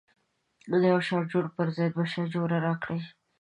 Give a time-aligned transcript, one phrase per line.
[0.69, 3.01] د یوه شاجور پر ځای دوه شاجوره راکړي.